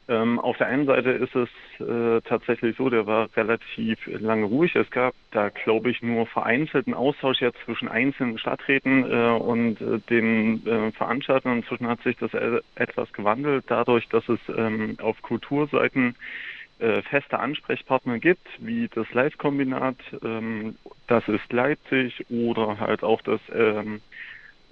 Ähm, 0.08 0.38
auf 0.40 0.56
der 0.56 0.68
einen 0.68 0.86
Seite 0.86 1.10
ist 1.10 1.36
es 1.36 1.50
äh, 1.86 2.22
tatsächlich 2.22 2.74
so, 2.78 2.88
der 2.88 3.06
war 3.06 3.28
relativ 3.36 3.98
lange 4.06 4.46
ruhig. 4.46 4.74
Es 4.74 4.90
gab 4.90 5.12
da, 5.32 5.50
glaube 5.50 5.90
ich, 5.90 6.00
nur 6.00 6.26
vereinzelten 6.26 6.94
Austausch 6.94 7.42
jetzt 7.42 7.58
zwischen 7.66 7.88
einzelnen 7.88 8.38
Stadträten 8.38 9.04
äh, 9.04 9.38
und 9.38 9.78
äh, 9.82 9.98
den 10.08 10.66
äh, 10.66 10.90
Veranstaltern. 10.92 11.58
Inzwischen 11.58 11.88
hat 11.88 12.00
sich 12.04 12.16
das 12.16 12.32
e 12.32 12.60
etwas 12.76 13.12
gewandelt, 13.12 13.66
dadurch, 13.68 14.08
dass 14.08 14.26
es 14.30 14.40
ähm, 14.56 14.96
auf 15.02 15.20
Kulturseiten 15.20 16.16
äh, 16.78 17.02
feste 17.02 17.38
Ansprechpartner 17.38 18.18
gibt, 18.18 18.46
wie 18.58 18.88
das 18.88 19.12
Live-Kombinat, 19.12 19.96
ähm, 20.22 20.76
das 21.06 21.26
ist 21.28 21.52
Leipzig 21.52 22.24
oder 22.30 22.78
halt 22.78 23.02
auch 23.02 23.20
das 23.22 23.40
ähm, 23.52 24.00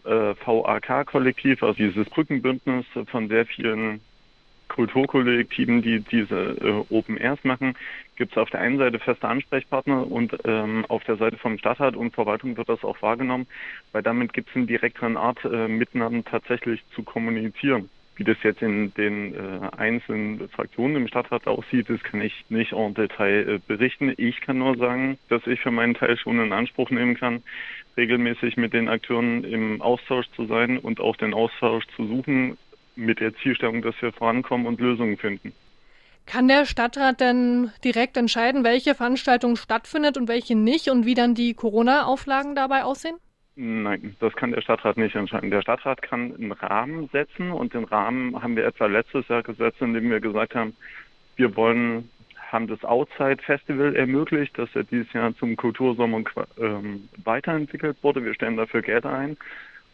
äh, 0.04 0.34
VAK-Kollektiv, 0.44 1.62
also 1.62 1.74
dieses 1.74 2.08
Brückenbündnis 2.08 2.86
von 3.10 3.28
sehr 3.28 3.46
vielen 3.46 4.00
Kulturkollektiven, 4.68 5.82
die 5.82 6.00
diese 6.00 6.56
äh, 6.60 6.94
Open 6.94 7.16
Airs 7.16 7.42
machen, 7.44 7.76
gibt 8.16 8.32
es 8.32 8.38
auf 8.38 8.50
der 8.50 8.60
einen 8.60 8.78
Seite 8.78 8.98
feste 8.98 9.28
Ansprechpartner 9.28 10.10
und 10.10 10.36
ähm, 10.44 10.84
auf 10.88 11.04
der 11.04 11.16
Seite 11.16 11.36
vom 11.38 11.58
Stadtrat 11.58 11.96
und 11.96 12.14
Verwaltung 12.14 12.56
wird 12.56 12.68
das 12.68 12.84
auch 12.84 13.00
wahrgenommen, 13.02 13.46
weil 13.92 14.02
damit 14.02 14.32
gibt 14.32 14.50
es 14.50 14.56
eine 14.56 14.66
direktere 14.66 15.16
Art, 15.18 15.44
äh, 15.44 15.68
miteinander 15.68 16.24
tatsächlich 16.24 16.82
zu 16.94 17.02
kommunizieren. 17.02 17.88
Wie 18.16 18.24
das 18.24 18.38
jetzt 18.42 18.62
in 18.62 18.94
den 18.94 19.34
äh, 19.34 19.68
einzelnen 19.76 20.48
Fraktionen 20.48 20.96
im 20.96 21.08
Stadtrat 21.08 21.46
aussieht, 21.46 21.90
das 21.90 22.02
kann 22.02 22.22
ich 22.22 22.46
nicht 22.48 22.72
en 22.72 22.94
Detail 22.94 23.46
äh, 23.46 23.58
berichten. 23.58 24.12
Ich 24.16 24.40
kann 24.40 24.58
nur 24.58 24.76
sagen, 24.78 25.18
dass 25.28 25.46
ich 25.46 25.60
für 25.60 25.70
meinen 25.70 25.94
Teil 25.94 26.16
schon 26.16 26.40
in 26.40 26.52
Anspruch 26.52 26.88
nehmen 26.88 27.14
kann, 27.14 27.42
regelmäßig 27.96 28.56
mit 28.56 28.72
den 28.72 28.88
Akteuren 28.88 29.44
im 29.44 29.82
Austausch 29.82 30.26
zu 30.34 30.46
sein 30.46 30.78
und 30.78 30.98
auch 30.98 31.16
den 31.16 31.34
Austausch 31.34 31.84
zu 31.94 32.06
suchen 32.06 32.56
mit 32.96 33.20
der 33.20 33.34
Zielstellung, 33.36 33.82
dass 33.82 34.00
wir 34.00 34.12
vorankommen 34.12 34.66
und 34.66 34.80
Lösungen 34.80 35.18
finden. 35.18 35.52
Kann 36.24 36.48
der 36.48 36.64
Stadtrat 36.64 37.20
denn 37.20 37.70
direkt 37.84 38.16
entscheiden, 38.16 38.64
welche 38.64 38.94
Veranstaltung 38.94 39.56
stattfindet 39.56 40.16
und 40.16 40.26
welche 40.26 40.56
nicht 40.56 40.88
und 40.88 41.04
wie 41.04 41.14
dann 41.14 41.34
die 41.34 41.54
Corona-Auflagen 41.54 42.54
dabei 42.54 42.82
aussehen? 42.82 43.16
Nein, 43.58 44.14
das 44.20 44.34
kann 44.34 44.52
der 44.52 44.60
Stadtrat 44.60 44.98
nicht 44.98 45.14
entscheiden. 45.14 45.50
Der 45.50 45.62
Stadtrat 45.62 46.02
kann 46.02 46.34
einen 46.34 46.52
Rahmen 46.52 47.08
setzen 47.08 47.50
und 47.50 47.72
den 47.72 47.84
Rahmen 47.84 48.42
haben 48.42 48.54
wir 48.54 48.66
etwa 48.66 48.84
letztes 48.84 49.26
Jahr 49.28 49.42
gesetzt, 49.42 49.80
indem 49.80 50.10
wir 50.10 50.20
gesagt 50.20 50.54
haben, 50.54 50.76
wir 51.36 51.56
wollen, 51.56 52.10
haben 52.36 52.66
das 52.66 52.84
Outside 52.84 53.42
Festival 53.42 53.96
ermöglicht, 53.96 54.58
dass 54.58 54.68
er 54.76 54.84
dieses 54.84 55.10
Jahr 55.14 55.34
zum 55.36 55.56
Kultursommer 55.56 56.22
ähm, 56.60 57.08
weiterentwickelt 57.24 57.96
wurde. 58.02 58.22
Wir 58.22 58.34
stellen 58.34 58.58
dafür 58.58 58.82
Geld 58.82 59.06
ein 59.06 59.38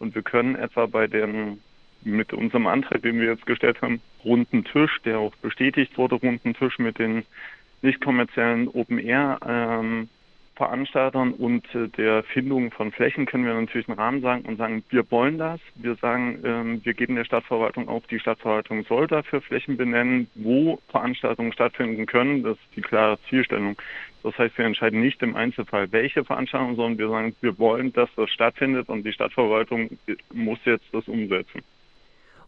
und 0.00 0.16
wir 0.16 0.23
können 0.23 0.57
etwa 0.57 0.87
bei 0.87 1.07
den 1.07 1.61
mit 2.02 2.33
unserem 2.33 2.66
Antrag, 2.66 3.02
den 3.02 3.21
wir 3.21 3.28
jetzt 3.28 3.47
gestellt 3.47 3.81
haben, 3.81 4.00
runden 4.25 4.64
Tisch, 4.64 5.00
der 5.04 5.21
auch 5.21 5.37
bestätigt 5.37 5.97
wurde, 5.97 6.16
runden 6.16 6.52
Tisch 6.54 6.81
mit 6.81 6.99
den 6.99 7.25
nicht 7.81 8.00
kommerziellen 8.00 8.66
Open 8.66 8.99
Air 8.99 9.38
ähm, 9.47 10.09
Veranstaltern 10.54 11.32
und 11.32 11.64
äh, 11.75 11.88
der 11.88 12.23
Findung 12.25 12.71
von 12.73 12.92
Flächen 12.92 13.26
können 13.26 13.47
wir 13.47 13.54
natürlich 13.54 13.88
einen 13.88 13.99
Rahmen 13.99 14.21
sagen 14.21 14.44
und 14.44 14.59
sagen, 14.59 14.85
wir 14.90 15.11
wollen 15.11 15.38
das. 15.38 15.61
Wir 15.76 15.94
sagen, 15.97 16.40
ähm, 16.44 16.80
wir 16.85 16.94
geben 16.94 17.16
der 17.16 17.25
Stadtverwaltung 17.25 17.88
auf, 17.88 18.06
die 18.09 18.18
Stadtverwaltung 18.18 18.85
soll 18.85 19.06
dafür 19.06 19.40
Flächen 19.40 19.76
benennen, 19.76 20.28
wo 20.35 20.78
Veranstaltungen 20.88 21.52
stattfinden 21.52 22.06
können. 22.06 22.42
Das 22.42 22.56
ist 22.56 22.76
die 22.76 22.82
klare 22.82 23.18
Zielstellung. 23.28 23.76
Das 24.23 24.37
heißt, 24.38 24.56
wir 24.56 24.66
entscheiden 24.66 25.00
nicht 25.00 25.23
im 25.23 25.35
Einzelfall, 25.35 25.90
welche 25.90 26.25
Veranstaltungen, 26.25 26.76
sondern 26.76 26.99
wir 26.99 27.09
sagen, 27.09 27.35
wir 27.40 27.59
wollen, 27.59 27.92
dass 27.92 28.11
das 28.14 28.30
stattfindet 28.30 28.88
und 28.88 29.04
die 29.04 29.12
Stadtverwaltung 29.12 29.99
muss 30.32 30.59
jetzt 30.64 30.87
das 30.92 31.09
umsetzen. 31.09 31.62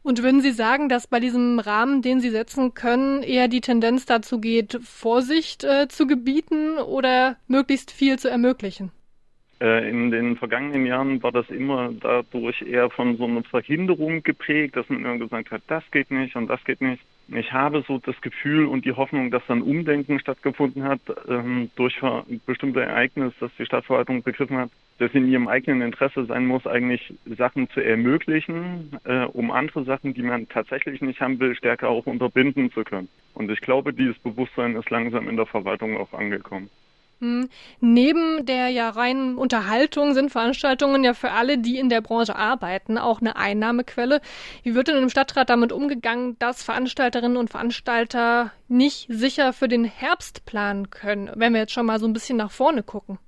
Und 0.04 0.22
würden 0.22 0.42
Sie 0.42 0.52
sagen, 0.52 0.90
dass 0.90 1.06
bei 1.06 1.18
diesem 1.18 1.58
Rahmen, 1.58 2.02
den 2.02 2.20
Sie 2.20 2.28
setzen 2.28 2.74
können, 2.74 3.22
eher 3.22 3.48
die 3.48 3.62
Tendenz 3.62 4.04
dazu 4.04 4.38
geht, 4.38 4.78
Vorsicht 4.84 5.64
äh, 5.64 5.88
zu 5.88 6.06
gebieten 6.06 6.76
oder 6.76 7.38
möglichst 7.48 7.90
viel 7.90 8.18
zu 8.18 8.28
ermöglichen? 8.28 8.92
Äh, 9.64 9.88
in 9.88 10.10
den 10.10 10.36
vergangenen 10.36 10.84
Jahren 10.84 11.22
war 11.22 11.32
das 11.32 11.48
immer 11.48 11.90
dadurch 11.98 12.60
eher 12.60 12.90
von 12.90 13.16
so 13.16 13.24
einer 13.24 13.42
Verhinderung 13.44 14.22
geprägt, 14.22 14.76
dass 14.76 14.90
man 14.90 14.98
immer 14.98 15.16
gesagt 15.16 15.50
hat, 15.52 15.62
das 15.68 15.82
geht 15.90 16.10
nicht 16.10 16.36
und 16.36 16.48
das 16.48 16.62
geht 16.64 16.82
nicht. 16.82 17.02
Ich 17.28 17.50
habe 17.50 17.82
so 17.88 17.96
das 17.96 18.20
Gefühl 18.20 18.66
und 18.66 18.84
die 18.84 18.92
Hoffnung, 18.92 19.30
dass 19.30 19.42
dann 19.48 19.62
Umdenken 19.62 20.20
stattgefunden 20.20 20.84
hat 20.84 21.00
ähm, 21.26 21.70
durch 21.76 21.98
bestimmte 22.44 22.82
Ereignisse, 22.82 23.34
dass 23.40 23.56
die 23.58 23.64
Stadtverwaltung 23.64 24.22
begriffen 24.22 24.58
hat, 24.58 24.70
dass 24.98 25.14
in 25.14 25.30
ihrem 25.30 25.48
eigenen 25.48 25.80
Interesse 25.80 26.26
sein 26.26 26.44
muss, 26.44 26.66
eigentlich 26.66 27.14
Sachen 27.24 27.70
zu 27.70 27.80
ermöglichen, 27.80 28.90
äh, 29.04 29.24
um 29.24 29.50
andere 29.50 29.84
Sachen, 29.84 30.12
die 30.12 30.22
man 30.22 30.46
tatsächlich 30.46 31.00
nicht 31.00 31.22
haben 31.22 31.40
will, 31.40 31.54
stärker 31.54 31.88
auch 31.88 32.04
unterbinden 32.04 32.70
zu 32.70 32.84
können. 32.84 33.08
Und 33.32 33.50
ich 33.50 33.62
glaube, 33.62 33.94
dieses 33.94 34.18
Bewusstsein 34.18 34.76
ist 34.76 34.90
langsam 34.90 35.26
in 35.26 35.36
der 35.36 35.46
Verwaltung 35.46 35.96
auch 35.96 36.12
angekommen. 36.12 36.68
Hm. 37.20 37.48
Neben 37.80 38.44
der 38.46 38.68
ja 38.68 38.90
reinen 38.90 39.36
Unterhaltung 39.36 40.14
sind 40.14 40.30
Veranstaltungen 40.30 41.04
ja 41.04 41.14
für 41.14 41.30
alle, 41.30 41.58
die 41.58 41.78
in 41.78 41.88
der 41.88 42.00
Branche 42.00 42.36
arbeiten, 42.36 42.98
auch 42.98 43.20
eine 43.20 43.36
Einnahmequelle. 43.36 44.20
Wie 44.62 44.74
wird 44.74 44.88
denn 44.88 45.02
im 45.02 45.10
Stadtrat 45.10 45.50
damit 45.50 45.72
umgegangen, 45.72 46.36
dass 46.38 46.62
Veranstalterinnen 46.62 47.36
und 47.36 47.50
Veranstalter 47.50 48.50
nicht 48.68 49.06
sicher 49.08 49.52
für 49.52 49.68
den 49.68 49.84
Herbst 49.84 50.44
planen 50.46 50.90
können, 50.90 51.30
wenn 51.34 51.52
wir 51.52 51.60
jetzt 51.60 51.72
schon 51.72 51.86
mal 51.86 51.98
so 51.98 52.06
ein 52.06 52.12
bisschen 52.12 52.36
nach 52.36 52.50
vorne 52.50 52.82
gucken? 52.82 53.18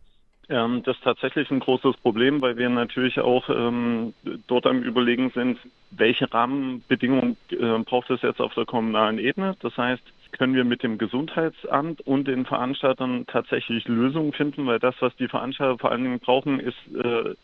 Ähm, 0.48 0.82
das 0.84 0.96
ist 0.96 1.02
tatsächlich 1.02 1.50
ein 1.50 1.58
großes 1.58 1.96
Problem, 1.96 2.40
weil 2.40 2.56
wir 2.56 2.68
natürlich 2.68 3.18
auch 3.18 3.48
ähm, 3.48 4.14
dort 4.46 4.66
am 4.66 4.82
Überlegen 4.82 5.30
sind, 5.30 5.58
welche 5.90 6.32
Rahmenbedingungen 6.32 7.36
äh, 7.50 7.78
braucht 7.84 8.10
es 8.10 8.22
jetzt 8.22 8.40
auf 8.40 8.54
der 8.54 8.64
kommunalen 8.64 9.18
Ebene. 9.18 9.56
Das 9.60 9.76
heißt, 9.76 10.02
können 10.32 10.54
wir 10.54 10.64
mit 10.64 10.82
dem 10.82 10.98
Gesundheitsamt 10.98 12.00
und 12.02 12.28
den 12.28 12.46
Veranstaltern 12.46 13.26
tatsächlich 13.26 13.86
Lösungen 13.88 14.32
finden, 14.32 14.66
weil 14.66 14.78
das, 14.78 14.94
was 15.00 15.14
die 15.16 15.28
Veranstalter 15.28 15.78
vor 15.78 15.92
allen 15.92 16.04
Dingen 16.04 16.20
brauchen, 16.20 16.60
ist, 16.60 16.76
äh, 16.94 17.34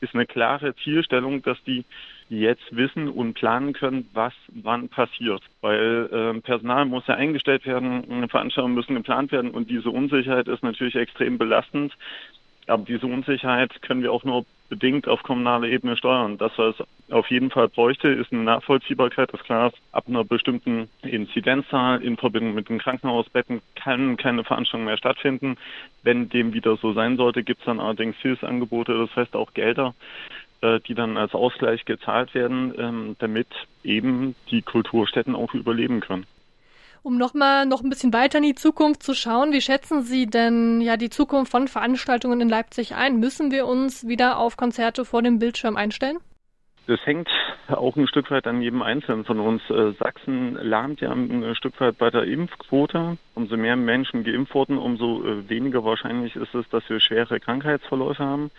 ist 0.00 0.14
eine 0.14 0.26
klare 0.26 0.74
Zielstellung, 0.76 1.42
dass 1.42 1.62
die 1.64 1.84
jetzt 2.28 2.74
wissen 2.74 3.08
und 3.08 3.34
planen 3.34 3.72
können, 3.72 4.08
was 4.14 4.32
wann 4.48 4.88
passiert. 4.88 5.42
Weil 5.60 6.08
äh, 6.10 6.40
Personal 6.40 6.86
muss 6.86 7.06
ja 7.06 7.14
eingestellt 7.14 7.66
werden, 7.66 8.28
Veranstaltungen 8.28 8.74
müssen 8.74 8.94
geplant 8.96 9.32
werden 9.32 9.50
und 9.50 9.70
diese 9.70 9.90
Unsicherheit 9.90 10.48
ist 10.48 10.62
natürlich 10.62 10.96
extrem 10.96 11.38
belastend. 11.38 11.92
Aber 12.66 12.84
diese 12.84 13.06
Unsicherheit 13.06 13.82
können 13.82 14.02
wir 14.02 14.12
auch 14.12 14.24
nur 14.24 14.44
bedingt 14.68 15.06
auf 15.06 15.22
kommunaler 15.22 15.68
Ebene 15.68 15.98
steuern. 15.98 16.38
Das, 16.38 16.52
was 16.56 16.76
es 16.80 17.12
auf 17.12 17.30
jeden 17.30 17.50
Fall 17.50 17.68
bräuchte, 17.68 18.08
ist 18.08 18.32
eine 18.32 18.42
Nachvollziehbarkeit 18.42 19.30
des 19.30 19.42
Klar, 19.42 19.70
ab 19.92 20.04
einer 20.08 20.24
bestimmten 20.24 20.88
Inzidenzzahl 21.02 22.02
in 22.02 22.16
Verbindung 22.16 22.54
mit 22.54 22.70
den 22.70 22.78
Krankenhausbetten 22.78 23.60
kann 23.74 24.16
keine 24.16 24.44
Veranstaltung 24.44 24.86
mehr 24.86 24.96
stattfinden. 24.96 25.56
Wenn 26.02 26.30
dem 26.30 26.54
wieder 26.54 26.76
so 26.78 26.94
sein 26.94 27.18
sollte, 27.18 27.42
gibt 27.42 27.60
es 27.60 27.66
dann 27.66 27.80
allerdings 27.80 28.16
Hilfsangebote, 28.22 28.96
das 28.96 29.14
heißt 29.14 29.36
auch 29.36 29.52
Gelder, 29.52 29.94
äh, 30.62 30.80
die 30.80 30.94
dann 30.94 31.18
als 31.18 31.34
Ausgleich 31.34 31.84
gezahlt 31.84 32.32
werden, 32.34 32.72
ähm, 32.78 33.16
damit 33.18 33.48
eben 33.84 34.34
die 34.50 34.62
Kulturstätten 34.62 35.34
auch 35.34 35.52
überleben 35.52 36.00
können. 36.00 36.24
Um 37.04 37.18
nochmal 37.18 37.66
noch 37.66 37.82
ein 37.82 37.90
bisschen 37.90 38.12
weiter 38.12 38.38
in 38.38 38.44
die 38.44 38.54
Zukunft 38.54 39.02
zu 39.02 39.12
schauen, 39.14 39.50
wie 39.50 39.60
schätzen 39.60 40.02
Sie 40.02 40.26
denn 40.26 40.80
ja 40.80 40.96
die 40.96 41.10
Zukunft 41.10 41.50
von 41.50 41.66
Veranstaltungen 41.66 42.40
in 42.40 42.48
Leipzig 42.48 42.94
ein? 42.94 43.18
Müssen 43.18 43.50
wir 43.50 43.66
uns 43.66 44.06
wieder 44.06 44.38
auf 44.38 44.56
Konzerte 44.56 45.04
vor 45.04 45.20
dem 45.20 45.40
Bildschirm 45.40 45.76
einstellen? 45.76 46.18
Das 46.86 47.04
hängt 47.04 47.28
auch 47.68 47.96
ein 47.96 48.06
Stück 48.06 48.30
weit 48.30 48.46
an 48.46 48.62
jedem 48.62 48.82
Einzelnen 48.82 49.24
von 49.24 49.40
uns. 49.40 49.62
Äh, 49.68 49.92
Sachsen 49.98 50.54
lahmt 50.54 51.00
ja 51.00 51.10
ein 51.10 51.54
Stück 51.56 51.80
weit 51.80 51.98
bei 51.98 52.10
der 52.10 52.22
Impfquote. 52.24 53.18
Umso 53.34 53.56
mehr 53.56 53.76
Menschen 53.76 54.22
geimpft 54.22 54.54
wurden, 54.54 54.78
umso 54.78 55.24
äh, 55.24 55.48
weniger 55.48 55.84
wahrscheinlich 55.84 56.36
ist 56.36 56.54
es, 56.54 56.68
dass 56.68 56.88
wir 56.88 57.00
schwere 57.00 57.40
Krankheitsverläufe 57.40 58.24
haben. 58.24 58.52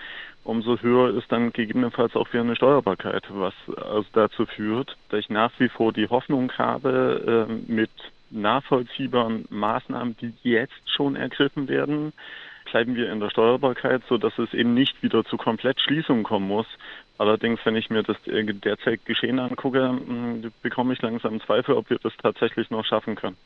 Umso 0.43 0.77
höher 0.79 1.15
ist 1.17 1.31
dann 1.31 1.53
gegebenenfalls 1.53 2.15
auch 2.17 2.27
wieder 2.33 2.43
eine 2.43 2.57
Steuerbarkeit, 2.57 3.23
was 3.29 3.53
also 3.77 4.05
dazu 4.11 4.45
führt, 4.45 4.97
dass 5.09 5.21
ich 5.21 5.29
nach 5.29 5.51
wie 5.59 5.69
vor 5.69 5.93
die 5.93 6.09
Hoffnung 6.09 6.51
habe, 6.57 7.47
mit 7.67 7.91
nachvollziehbaren 8.33 9.45
Maßnahmen, 9.49 10.17
die 10.17 10.33
jetzt 10.43 10.89
schon 10.89 11.15
ergriffen 11.15 11.67
werden, 11.67 12.13
bleiben 12.65 12.95
wir 12.95 13.11
in 13.11 13.19
der 13.19 13.29
Steuerbarkeit, 13.29 14.01
so 14.09 14.17
dass 14.17 14.37
es 14.39 14.53
eben 14.53 14.73
nicht 14.73 15.03
wieder 15.03 15.23
zu 15.25 15.37
Komplettschließungen 15.37 16.23
kommen 16.23 16.47
muss. 16.47 16.67
Allerdings, 17.17 17.59
wenn 17.63 17.75
ich 17.75 17.89
mir 17.89 18.03
das 18.03 18.17
derzeit 18.25 19.05
Geschehen 19.05 19.39
angucke, 19.39 19.89
hm, 19.89 20.51
bekomme 20.61 20.93
ich 20.93 21.01
langsam 21.01 21.39
Zweifel, 21.41 21.75
ob 21.75 21.89
wir 21.89 21.99
das 22.01 22.13
tatsächlich 22.17 22.69
noch 22.71 22.85
schaffen 22.85 23.15
können. 23.15 23.37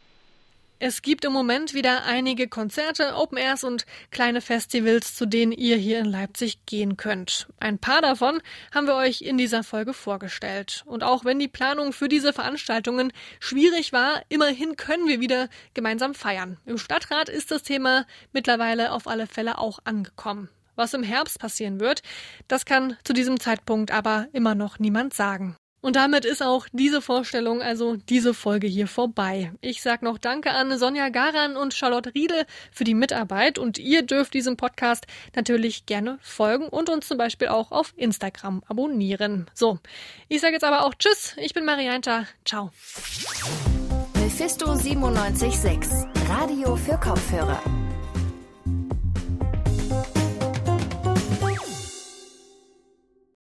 Es 0.79 1.01
gibt 1.01 1.25
im 1.25 1.33
Moment 1.33 1.73
wieder 1.73 2.03
einige 2.05 2.47
Konzerte, 2.47 3.15
Open 3.15 3.39
Airs 3.39 3.63
und 3.63 3.87
kleine 4.11 4.41
Festivals, 4.41 5.15
zu 5.15 5.25
denen 5.25 5.51
ihr 5.51 5.75
hier 5.75 5.97
in 5.97 6.05
Leipzig 6.05 6.67
gehen 6.67 6.97
könnt. 6.97 7.47
Ein 7.59 7.79
paar 7.79 8.03
davon 8.03 8.43
haben 8.71 8.85
wir 8.85 8.93
euch 8.93 9.23
in 9.23 9.39
dieser 9.39 9.63
Folge 9.63 9.93
vorgestellt. 9.93 10.83
Und 10.85 11.03
auch 11.03 11.25
wenn 11.25 11.39
die 11.39 11.47
Planung 11.47 11.93
für 11.93 12.07
diese 12.07 12.31
Veranstaltungen 12.31 13.11
schwierig 13.39 13.91
war, 13.91 14.21
immerhin 14.29 14.75
können 14.75 15.07
wir 15.07 15.19
wieder 15.19 15.49
gemeinsam 15.73 16.13
feiern. 16.13 16.57
Im 16.67 16.77
Stadtrat 16.77 17.27
ist 17.27 17.49
das 17.49 17.63
Thema 17.63 18.05
mittlerweile 18.31 18.91
auf 18.91 19.07
alle 19.07 19.25
Fälle 19.25 19.57
auch 19.57 19.79
angekommen. 19.83 20.47
Was 20.75 20.93
im 20.93 21.01
Herbst 21.01 21.39
passieren 21.39 21.79
wird, 21.79 22.03
das 22.47 22.65
kann 22.65 22.97
zu 23.03 23.13
diesem 23.13 23.39
Zeitpunkt 23.39 23.89
aber 23.89 24.27
immer 24.31 24.53
noch 24.53 24.77
niemand 24.77 25.15
sagen. 25.15 25.57
Und 25.87 25.95
damit 25.95 26.25
ist 26.25 26.43
auch 26.43 26.67
diese 26.73 27.01
Vorstellung, 27.01 27.61
also 27.61 27.95
diese 27.95 28.33
Folge 28.33 28.67
hier 28.67 28.89
vorbei. 28.89 29.53
Ich 29.61 29.81
sage 29.81 30.03
noch 30.03 30.17
Danke 30.17 30.51
an 30.51 30.77
Sonja 30.77 31.07
Garan 31.07 31.55
und 31.55 31.73
Charlotte 31.73 32.13
Riedel 32.13 32.45
für 32.73 32.83
die 32.83 32.93
Mitarbeit 32.93 33.57
und 33.57 33.77
ihr 33.77 34.01
dürft 34.01 34.33
diesem 34.33 34.57
Podcast 34.57 35.07
natürlich 35.33 35.85
gerne 35.85 36.19
folgen 36.21 36.67
und 36.67 36.89
uns 36.89 37.07
zum 37.07 37.17
Beispiel 37.17 37.47
auch 37.47 37.71
auf 37.71 37.93
Instagram 37.95 38.63
abonnieren. 38.67 39.49
So, 39.53 39.79
ich 40.27 40.41
sage 40.41 40.55
jetzt 40.55 40.65
aber 40.65 40.83
auch 40.83 40.93
Tschüss, 40.93 41.37
ich 41.37 41.53
bin 41.53 41.63
Marianta, 41.63 42.25
ciao. 42.43 42.71
Mephisto 44.15 44.75
976, 44.75 45.89
Radio 46.27 46.75
für 46.75 46.97
Kopfhörer. 46.97 47.86